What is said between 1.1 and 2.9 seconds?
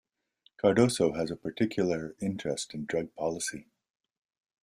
has a particular interest in